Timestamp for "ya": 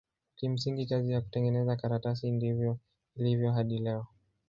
1.11-1.21